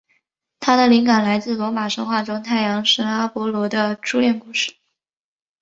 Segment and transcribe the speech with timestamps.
[0.59, 4.73] 它的灵感来自罗马神话中太阳神阿波罗的初恋故事。